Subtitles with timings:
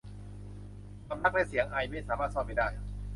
[1.05, 2.67] ความรักและเสียงไอ ไม่สามารถซ่อนไว้ได้